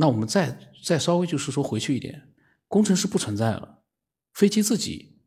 [0.00, 2.32] 那我们再再稍微就是说回去一点，
[2.68, 3.82] 工程师不存在了，
[4.32, 5.18] 飞机自己，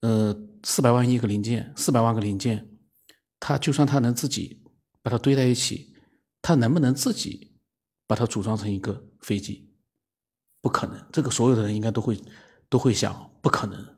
[0.00, 2.68] 呃，四百万亿个零件，四百万个零件，
[3.40, 4.62] 它就算它能自己
[5.00, 5.94] 把它堆在一起，
[6.42, 7.56] 它能不能自己
[8.06, 9.72] 把它组装成一个飞机？
[10.60, 12.20] 不可能，这个所有的人应该都会
[12.68, 13.96] 都会想，不可能，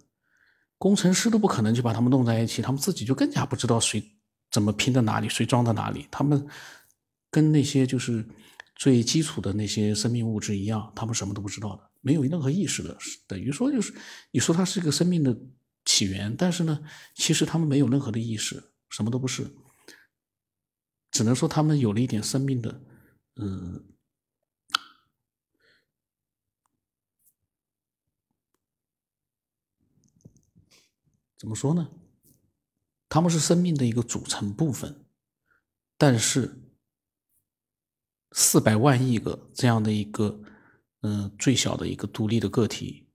[0.79, 4.01] 工程师都不可能就把他们弄在一起，他们自己就更加不知道谁
[4.49, 6.47] 怎么拼到哪里，谁装到哪里，他们
[7.33, 8.25] 跟那些就是
[8.79, 12.97] 最基础的那些生命物质一样，他们什么都不知道的，没有任何意识的，
[13.27, 13.93] 等于说就是
[14.31, 15.37] 你说它是一个生命的
[15.85, 16.83] 起源，但是呢，
[17.15, 19.55] 其实他们没有任何的意识，什么都不是，
[21.11, 22.81] 只能说他们有了一点生命的，
[23.37, 23.85] 嗯。
[31.37, 31.89] 怎么说呢？
[33.09, 35.05] 他们是生命的一个组成部分，
[35.97, 36.68] 但是
[38.33, 40.41] 四百万亿个这样的一个，
[41.01, 43.09] 嗯，最小的一个独立的个体，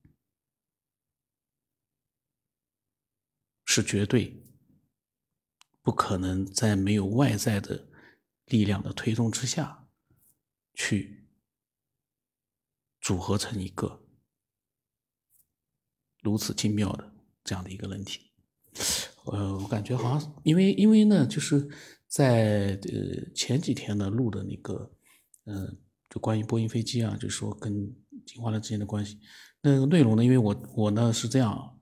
[3.66, 4.44] 是绝对
[5.82, 7.88] 不可能在没有外在的
[8.46, 9.88] 力量的推动之下，
[10.74, 11.28] 去
[13.02, 14.06] 组合成一个
[16.22, 17.12] 如此精妙的。
[17.46, 18.32] 这样的一个人体，
[19.26, 21.70] 呃，我感觉好像，因为因为呢，就是
[22.08, 24.90] 在呃前几天呢录的那个，
[25.46, 25.78] 嗯，
[26.10, 27.74] 就关于波音飞机啊，就说跟
[28.26, 29.20] 进化论之间的关系，
[29.62, 31.78] 那个内容呢，因为我我呢是这样，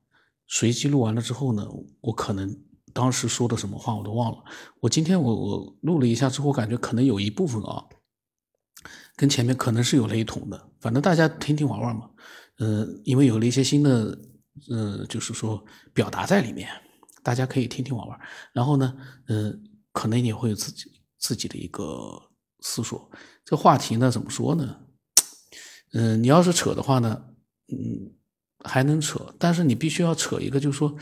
[0.48, 1.68] 随机录完了之后呢，
[2.00, 2.56] 我可能
[2.94, 4.44] 当时说的什么话我都忘了，
[4.80, 7.86] 我今天我我录了一下之后，感觉可能有一部分啊，
[9.16, 12.10] 跟前面可能是有雷同的，反正大家听听玩玩嘛，
[12.58, 14.18] 嗯，因为有了一些新的。
[14.70, 16.70] 呃，就是说表达在里面，
[17.24, 18.20] 大家可以听听玩玩。
[18.52, 18.94] 然后呢，
[19.28, 19.52] 呃，
[19.94, 22.22] 可能也会有自己自己的一个
[22.62, 23.12] 思索。
[23.44, 24.88] 这话题呢，怎么说呢？
[25.94, 27.26] 嗯，你要是扯的话呢，
[27.68, 28.16] 嗯，
[28.64, 30.96] 还能扯，但是你必须要扯一个，就是说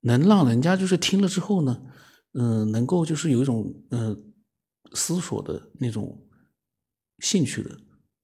[0.00, 1.82] 能让人家就是听了之后呢，
[2.32, 4.16] 嗯，能够就是有一种呃
[4.92, 6.28] 思索的那种
[7.18, 7.76] 兴趣的，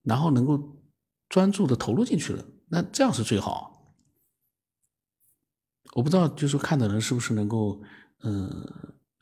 [0.03, 0.81] 然后能够
[1.29, 3.71] 专注的投入进去了，那这样是最好。
[5.95, 7.83] 我不知道，就是看的人是不是能够，
[8.23, 8.49] 嗯，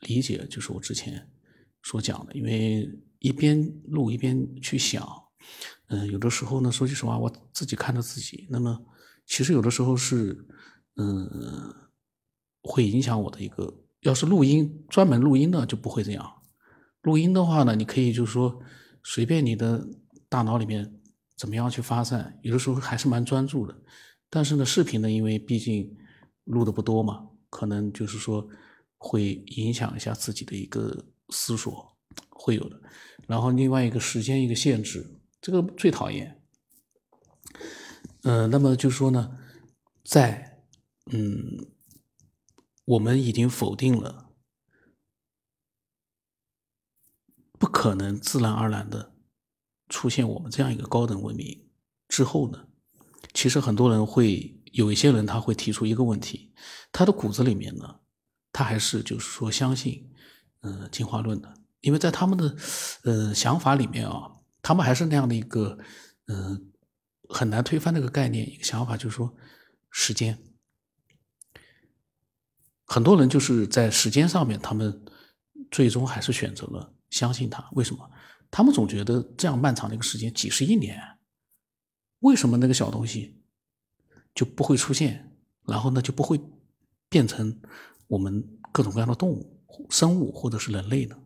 [0.01, 1.29] 理解，就是我之前
[1.83, 2.33] 所讲的。
[2.33, 2.87] 因为
[3.21, 5.07] 一边录一边去想，
[5.87, 8.77] 嗯，有的时候呢，说句实话，我自己看着自己，那么
[9.25, 10.45] 其实有的时候是，
[10.97, 11.73] 嗯，
[12.61, 13.73] 会影响我的一个。
[14.01, 16.41] 要是录音专门录音的就不会这样。
[17.03, 18.59] 录音的话呢，你可以就是说
[19.03, 19.87] 随便你的
[20.27, 20.99] 大脑里面
[21.37, 23.75] 怎么样去发散，有的时候还是蛮专注的。
[24.29, 25.97] 但是呢，视频呢，因为毕竟。
[26.45, 28.45] 录的不多嘛，可能就是说
[28.97, 31.87] 会影响一下自己的一个思索，
[32.31, 32.81] 会有的。
[33.31, 36.43] 然后另外一个时间一个限制，这个最讨厌。
[38.23, 39.37] 嗯，那么就是说呢，
[40.03, 40.59] 在
[41.13, 41.71] 嗯，
[42.83, 44.33] 我们已经否定了
[47.57, 49.15] 不可能自然而然的
[49.87, 51.69] 出现我们这样一个高等文明
[52.09, 52.67] 之后呢，
[53.33, 54.57] 其实很多人会。
[54.71, 56.53] 有一些人他会提出一个问题，
[56.93, 57.99] 他的骨子里面呢，
[58.53, 60.09] 他还是就是说相信，
[60.61, 62.55] 嗯，进化论的，因为在他们的，
[63.03, 65.77] 呃，想法里面啊，他们还是那样的一个，
[66.27, 66.71] 嗯，
[67.29, 69.35] 很难推翻那个概念，一个想法就是说，
[69.89, 70.37] 时间，
[72.85, 75.03] 很多人就是在时间上面，他们
[75.69, 77.67] 最终还是选择了相信他。
[77.73, 78.09] 为什么？
[78.49, 80.99] 他们总觉得这样漫长的一个时间，几十亿年，
[82.19, 83.41] 为什么那个小东西？
[84.33, 85.35] 就不会出现，
[85.67, 86.39] 然后呢就不会
[87.09, 87.59] 变成
[88.07, 91.17] 我们各种各样的动物、生物或者是人类呢？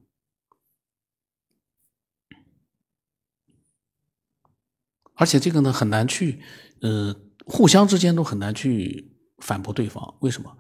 [5.16, 6.42] 而且这个呢很难去，
[6.82, 7.16] 呃，
[7.46, 10.18] 互相之间都很难去反驳对方。
[10.22, 10.58] 为什么？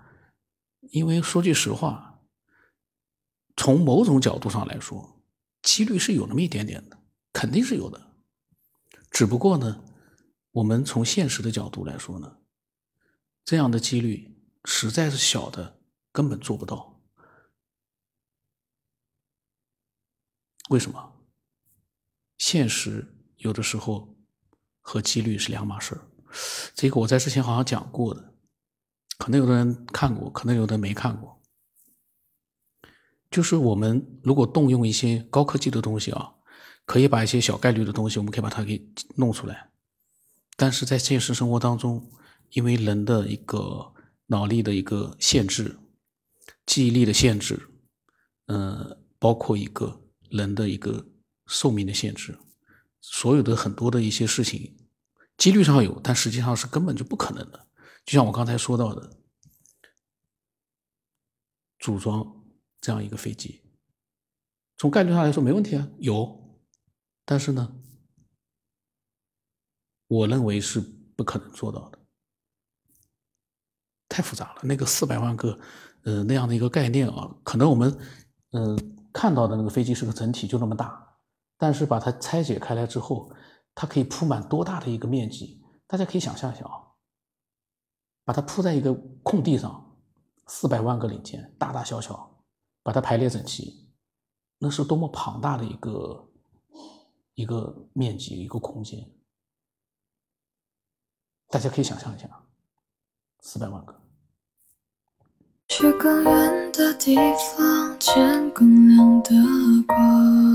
[0.91, 2.21] 因为说句实话，
[3.55, 5.21] 从某种角度上来说，
[5.61, 6.97] 几率是有那么一点点的，
[7.31, 8.13] 肯定是有的。
[9.12, 9.83] 只不过呢。
[10.56, 12.38] 我们从现实的角度来说呢，
[13.44, 15.81] 这样的几率实在是小的，
[16.13, 17.03] 根本做不到。
[20.69, 21.27] 为什么？
[22.38, 24.14] 现实有的时候
[24.87, 25.99] 和几率是两码事。
[26.75, 28.33] 这个我在之前好像讲过的，
[29.17, 31.41] 可能有的人看过，可能有的没看过。
[33.31, 36.35] 就是我们如果动用一些高科技的东西啊，
[36.85, 39.71] 可以把一些小概率的东西，我们可以把它给弄出来。
[40.55, 42.11] 但是在现实生活当中，
[42.51, 43.91] 因为人的一个
[44.27, 45.79] 脑力的一个限制、
[46.65, 47.59] 记忆力的限制，
[48.45, 51.07] 呃，包括一个人的一个
[51.47, 52.37] 寿命的限制，
[53.07, 54.75] 所有的很多的一些事情，
[55.38, 57.68] 几率上有，但实际上是根本就不可能的。
[58.04, 59.12] 就像我刚才说到的，
[61.78, 62.44] 组装
[62.81, 63.62] 这样一个飞机，
[64.78, 66.60] 从概率上来说没问题啊，有，
[67.24, 67.75] 但是呢，
[70.07, 70.80] 我认为是
[71.16, 72.00] 不可能做到的，
[74.10, 74.62] 太复杂了。
[74.63, 75.60] 那个四百万个，
[76.04, 77.96] 呃，那样的一个概念啊，可能我们，
[78.52, 81.14] 嗯，看到的那个飞机是个整体，就那么大。
[81.57, 83.31] 但是把它拆解开来之后，
[83.74, 85.63] 它可以铺满多大的一个面积？
[85.88, 86.94] 大家可以想象一下啊，
[88.24, 88.94] 把它铺在一个
[89.24, 89.96] 空地上，
[90.48, 92.44] 四百万个零件，大大小小，
[92.84, 93.88] 把它排列整齐，
[94.57, 96.30] 那是多么庞大的一个
[97.36, 99.07] 一个面积，一个空间。
[101.50, 102.28] 大家可以想象一下，
[103.42, 104.02] 四百万个。
[105.68, 107.16] 去更远的地
[107.56, 109.31] 方，见更亮的
[109.88, 110.46] 光。